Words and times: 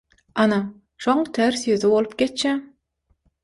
Ana, 0.45 0.57
şoň 1.05 1.21
ters 1.39 1.67
ýüzi 1.75 1.95
bolup 1.95 2.19
geçýär. 2.25 2.61